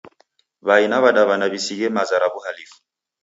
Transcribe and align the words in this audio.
W'ai 0.67 0.85
na 0.91 0.97
w'adaw'ana 1.03 1.45
w'isighe 1.51 1.87
maza 1.95 2.17
ra 2.21 2.27
w'uhalifu. 2.33 2.77